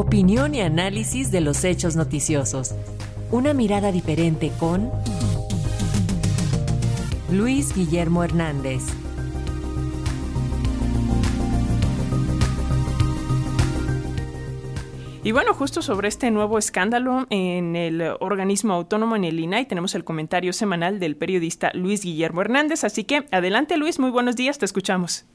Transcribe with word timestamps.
Opinión 0.00 0.54
y 0.54 0.62
análisis 0.62 1.30
de 1.30 1.42
los 1.42 1.62
hechos 1.62 1.94
noticiosos. 1.94 2.74
Una 3.30 3.52
mirada 3.52 3.92
diferente 3.92 4.50
con 4.58 4.90
Luis 7.30 7.74
Guillermo 7.76 8.24
Hernández. 8.24 8.80
Y 15.22 15.32
bueno, 15.32 15.52
justo 15.52 15.82
sobre 15.82 16.08
este 16.08 16.30
nuevo 16.30 16.56
escándalo 16.56 17.26
en 17.28 17.76
el 17.76 18.00
organismo 18.20 18.72
autónomo 18.72 19.16
en 19.16 19.24
el 19.24 19.38
INAI 19.38 19.66
tenemos 19.66 19.94
el 19.94 20.04
comentario 20.04 20.54
semanal 20.54 20.98
del 20.98 21.14
periodista 21.14 21.72
Luis 21.74 22.02
Guillermo 22.04 22.40
Hernández. 22.40 22.84
Así 22.84 23.04
que 23.04 23.26
adelante 23.32 23.76
Luis, 23.76 23.98
muy 23.98 24.10
buenos 24.10 24.34
días, 24.34 24.56
te 24.56 24.64
escuchamos. 24.64 25.26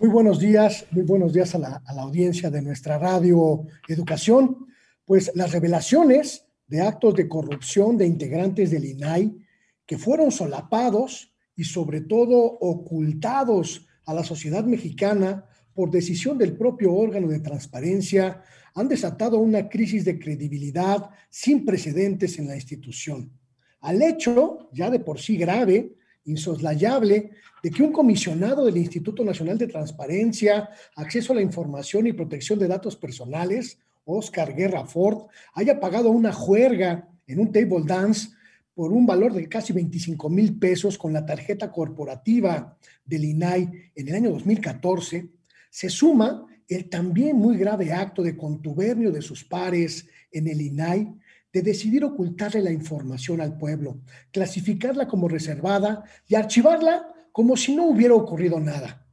Muy 0.00 0.10
buenos 0.10 0.38
días, 0.38 0.86
muy 0.92 1.02
buenos 1.02 1.32
días 1.32 1.56
a 1.56 1.58
la, 1.58 1.82
audiencia 1.98 2.50
de 2.50 2.62
nuestra 2.62 2.98
radio 2.98 3.66
Educación. 3.88 4.68
Pues 5.04 5.32
las 5.34 5.50
revelaciones 5.50 6.46
de 6.68 6.82
actos 6.82 7.16
de 7.16 7.26
corrupción 7.26 7.98
de 7.98 8.06
integrantes 8.06 8.70
del 8.70 8.84
INAI 8.84 9.36
que 9.84 9.98
fueron 9.98 10.30
solapados 10.30 11.34
y 11.56 11.64
sobre 11.64 12.02
todo 12.02 12.38
ocultados 12.38 13.88
a 14.04 14.14
la 14.14 14.22
sociedad 14.22 14.62
mexicana 14.62 15.44
por 15.74 15.90
decisión 15.90 16.38
del 16.38 16.56
propio 16.56 16.94
órgano 16.94 17.26
de 17.26 17.40
transparencia 17.40 18.44
han 18.76 18.88
desatado 18.88 19.38
una 19.38 19.68
crisis 19.68 20.04
de 20.04 20.16
credibilidad 20.20 21.10
sin 21.28 21.64
precedentes 21.64 22.38
en 22.38 22.46
la 22.46 22.54
institución, 22.54 23.32
al 23.80 24.00
hecho, 24.02 24.68
ya 24.72 24.90
de 24.90 25.00
por 25.00 25.18
sí 25.18 25.36
grave, 25.36 25.97
insoslayable, 26.28 27.30
de 27.62 27.70
que 27.70 27.82
un 27.82 27.92
comisionado 27.92 28.64
del 28.64 28.76
Instituto 28.76 29.24
Nacional 29.24 29.58
de 29.58 29.66
Transparencia, 29.66 30.68
Acceso 30.96 31.32
a 31.32 31.36
la 31.36 31.42
Información 31.42 32.06
y 32.06 32.12
Protección 32.12 32.58
de 32.58 32.68
Datos 32.68 32.96
Personales, 32.96 33.78
Oscar 34.04 34.54
Guerra 34.54 34.86
Ford, 34.86 35.26
haya 35.54 35.80
pagado 35.80 36.10
una 36.10 36.32
juerga 36.32 37.08
en 37.26 37.40
un 37.40 37.52
table 37.52 37.84
dance 37.84 38.28
por 38.74 38.92
un 38.92 39.06
valor 39.06 39.32
de 39.32 39.48
casi 39.48 39.72
25 39.72 40.30
mil 40.30 40.58
pesos 40.58 40.96
con 40.96 41.12
la 41.12 41.26
tarjeta 41.26 41.72
corporativa 41.72 42.78
del 43.04 43.24
INAI 43.24 43.68
en 43.94 44.08
el 44.08 44.14
año 44.14 44.30
2014, 44.30 45.28
se 45.70 45.90
suma 45.90 46.46
el 46.68 46.88
también 46.88 47.36
muy 47.36 47.56
grave 47.56 47.92
acto 47.92 48.22
de 48.22 48.36
contubernio 48.36 49.10
de 49.10 49.22
sus 49.22 49.42
pares 49.42 50.06
en 50.30 50.46
el 50.46 50.60
INAI 50.60 51.12
de 51.58 51.72
decidir 51.72 52.04
ocultarle 52.04 52.62
la 52.62 52.70
información 52.70 53.40
al 53.40 53.58
pueblo, 53.58 54.00
clasificarla 54.30 55.08
como 55.08 55.26
reservada 55.26 56.04
y 56.28 56.36
archivarla 56.36 57.08
como 57.32 57.56
si 57.56 57.74
no 57.74 57.86
hubiera 57.86 58.14
ocurrido 58.14 58.60
nada. 58.60 59.04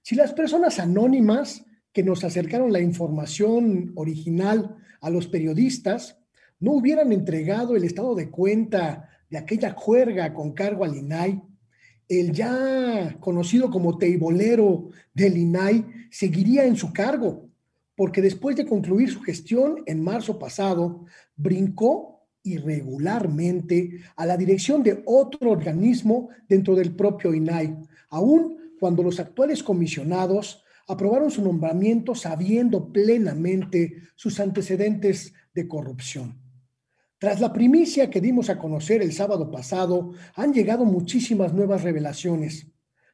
Si 0.00 0.14
las 0.14 0.32
personas 0.32 0.78
anónimas 0.78 1.64
que 1.92 2.04
nos 2.04 2.22
acercaron 2.22 2.72
la 2.72 2.80
información 2.80 3.92
original 3.96 4.76
a 5.00 5.10
los 5.10 5.26
periodistas 5.26 6.18
no 6.60 6.72
hubieran 6.72 7.12
entregado 7.12 7.74
el 7.74 7.82
estado 7.82 8.14
de 8.14 8.30
cuenta 8.30 9.08
de 9.28 9.38
aquella 9.38 9.72
juerga 9.72 10.32
con 10.32 10.52
cargo 10.52 10.84
al 10.84 10.96
INAI, 10.96 11.42
el 12.08 12.32
ya 12.32 13.16
conocido 13.18 13.70
como 13.70 13.98
teibolero 13.98 14.90
del 15.12 15.36
INAI 15.36 15.84
seguiría 16.10 16.64
en 16.64 16.76
su 16.76 16.92
cargo, 16.92 17.48
porque 18.02 18.20
después 18.20 18.56
de 18.56 18.66
concluir 18.66 19.12
su 19.12 19.22
gestión 19.22 19.84
en 19.86 20.02
marzo 20.02 20.36
pasado, 20.36 21.04
brincó 21.36 22.26
irregularmente 22.42 24.00
a 24.16 24.26
la 24.26 24.36
dirección 24.36 24.82
de 24.82 25.04
otro 25.06 25.52
organismo 25.52 26.30
dentro 26.48 26.74
del 26.74 26.96
propio 26.96 27.32
INAI, 27.32 27.78
aun 28.08 28.58
cuando 28.80 29.04
los 29.04 29.20
actuales 29.20 29.62
comisionados 29.62 30.64
aprobaron 30.88 31.30
su 31.30 31.44
nombramiento 31.44 32.16
sabiendo 32.16 32.92
plenamente 32.92 33.98
sus 34.16 34.40
antecedentes 34.40 35.32
de 35.54 35.68
corrupción. 35.68 36.40
Tras 37.18 37.38
la 37.38 37.52
primicia 37.52 38.10
que 38.10 38.20
dimos 38.20 38.50
a 38.50 38.58
conocer 38.58 39.00
el 39.00 39.12
sábado 39.12 39.48
pasado, 39.48 40.10
han 40.34 40.52
llegado 40.52 40.84
muchísimas 40.84 41.54
nuevas 41.54 41.84
revelaciones. 41.84 42.66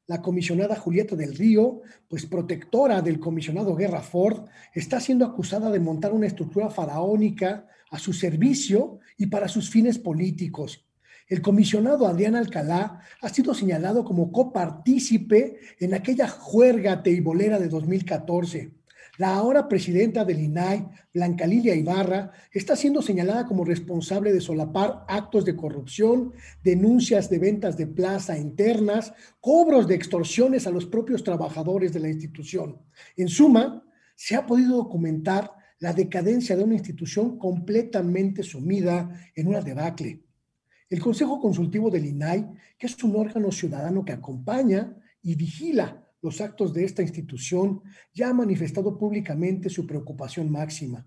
La 0.09 0.23
comisionada 0.23 0.75
Julieta 0.75 1.17
del 1.17 1.37
Río, 1.37 1.83
pues 2.09 2.25
protectora 2.25 3.03
del 3.03 3.21
comisionado 3.21 3.77
Guerra 3.77 4.01
Ford, 4.01 4.47
está 4.73 5.01
siendo 5.01 5.27
acusada 5.27 5.71
de 5.71 5.81
montar 5.81 6.15
una 6.15 6.27
estructura 6.27 6.71
faraónica 6.71 7.67
a 7.91 7.99
su 7.99 8.15
servicio 8.15 9.01
y 9.19 9.27
para 9.27 9.49
sus 9.49 9.69
fines 9.69 9.99
políticos. 9.99 10.89
El 11.29 11.43
comisionado 11.43 12.07
Adrián 12.09 12.37
Alcalá 12.37 13.03
ha 13.21 13.29
sido 13.29 13.53
señalado 13.53 14.03
como 14.03 14.33
copartícipe 14.33 15.59
en 15.79 15.93
aquella 15.93 16.27
juerga 16.27 17.03
teibolera 17.03 17.59
de 17.59 17.69
2014. 17.69 18.78
La 19.19 19.35
ahora 19.35 19.67
presidenta 19.67 20.25
del 20.25 20.39
INAI, 20.39 20.87
Blanca 21.13 21.45
Lilia 21.45 21.75
Ibarra, 21.75 22.31
está 22.53 22.77
siendo 22.77 23.03
señalada 23.03 23.47
como 23.47 23.65
responsable 23.65 24.33
de 24.33 24.41
solapar 24.41 25.05
actos 25.09 25.45
de 25.45 25.57
corrupción, 25.57 26.33
denuncias 26.63 27.29
de 27.29 27.41
ventas 27.41 27.77
de 27.77 27.89
plaza 27.89 28.39
internas, 28.39 29.13
cobros 29.41 29.89
de 29.89 29.97
extorsiones 29.97 30.69
a 30.69 30.71
los 30.71 30.87
propios 30.87 31.25
trabajadores 31.25 31.93
de 31.93 31.99
la 31.99 32.09
institución. 32.09 32.81
En 33.17 33.27
suma, 33.27 33.85
se 34.15 34.37
ha 34.37 34.47
podido 34.47 34.77
documentar 34.77 35.53
la 35.81 35.93
decadencia 35.93 36.57
de 36.57 36.63
una 36.63 36.75
institución 36.75 37.41
completamente 37.41 38.45
sumida 38.45 39.11
en 39.35 39.49
una 39.49 39.63
debacle. 39.63 40.23
El 40.89 41.01
Consejo 41.01 41.41
Consultivo 41.41 41.91
del 41.91 42.07
INAI, 42.07 42.47
que 42.79 42.87
es 42.87 43.03
un 43.03 43.17
órgano 43.17 43.51
ciudadano 43.51 44.05
que 44.05 44.13
acompaña 44.13 44.97
y 45.23 45.35
vigila 45.35 46.08
los 46.21 46.41
actos 46.41 46.73
de 46.75 46.85
esta 46.85 47.03
institución, 47.03 47.83
ya 48.13 48.31
ha 48.31 48.35
manifestado 48.35 48.99
públicamente 48.99 49.69
su 49.69 49.87
preocupación 49.87 50.51
máxima. 50.51 51.07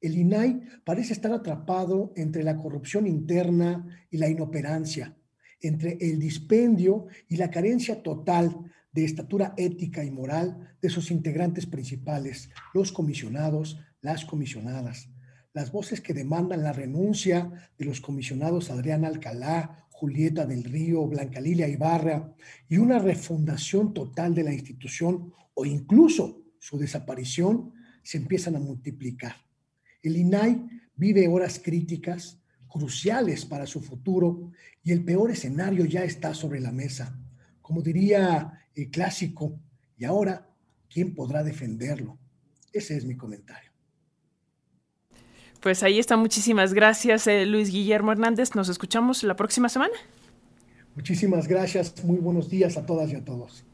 El 0.00 0.16
INAI 0.16 0.60
parece 0.84 1.14
estar 1.14 1.32
atrapado 1.32 2.12
entre 2.16 2.42
la 2.42 2.56
corrupción 2.56 3.06
interna 3.06 3.86
y 4.10 4.18
la 4.18 4.28
inoperancia, 4.28 5.16
entre 5.60 5.96
el 6.00 6.18
dispendio 6.18 7.06
y 7.28 7.36
la 7.36 7.50
carencia 7.50 8.02
total 8.02 8.54
de 8.92 9.04
estatura 9.04 9.54
ética 9.56 10.04
y 10.04 10.10
moral 10.10 10.76
de 10.80 10.90
sus 10.90 11.10
integrantes 11.10 11.66
principales, 11.66 12.50
los 12.74 12.92
comisionados, 12.92 13.80
las 14.00 14.24
comisionadas. 14.24 15.08
Las 15.52 15.72
voces 15.72 16.00
que 16.00 16.14
demandan 16.14 16.62
la 16.62 16.72
renuncia 16.72 17.70
de 17.78 17.84
los 17.84 18.00
comisionados 18.00 18.70
Adrián 18.70 19.04
Alcalá, 19.04 19.83
Julieta 20.04 20.44
del 20.44 20.64
Río, 20.64 21.06
Blanca 21.06 21.40
Lilia 21.40 21.66
Ibarra 21.66 22.36
y 22.68 22.76
una 22.76 22.98
refundación 22.98 23.94
total 23.94 24.34
de 24.34 24.44
la 24.44 24.52
institución 24.52 25.32
o 25.54 25.64
incluso 25.64 26.42
su 26.58 26.76
desaparición 26.76 27.72
se 28.02 28.18
empiezan 28.18 28.54
a 28.56 28.60
multiplicar. 28.60 29.34
El 30.02 30.18
INAI 30.18 30.62
vive 30.94 31.26
horas 31.26 31.58
críticas, 31.58 32.38
cruciales 32.68 33.46
para 33.46 33.66
su 33.66 33.80
futuro 33.80 34.52
y 34.82 34.92
el 34.92 35.02
peor 35.02 35.30
escenario 35.30 35.86
ya 35.86 36.04
está 36.04 36.34
sobre 36.34 36.60
la 36.60 36.70
mesa. 36.70 37.18
Como 37.62 37.80
diría 37.80 38.68
el 38.74 38.90
clásico, 38.90 39.58
y 39.96 40.04
ahora, 40.04 40.46
¿quién 40.86 41.14
podrá 41.14 41.42
defenderlo? 41.42 42.18
Ese 42.70 42.94
es 42.94 43.06
mi 43.06 43.16
comentario. 43.16 43.73
Pues 45.64 45.82
ahí 45.82 45.98
está. 45.98 46.18
Muchísimas 46.18 46.74
gracias, 46.74 47.26
eh, 47.26 47.46
Luis 47.46 47.70
Guillermo 47.70 48.12
Hernández. 48.12 48.54
Nos 48.54 48.68
escuchamos 48.68 49.22
la 49.22 49.34
próxima 49.34 49.70
semana. 49.70 49.94
Muchísimas 50.94 51.48
gracias. 51.48 52.04
Muy 52.04 52.18
buenos 52.18 52.50
días 52.50 52.76
a 52.76 52.84
todas 52.84 53.10
y 53.10 53.16
a 53.16 53.24
todos. 53.24 53.64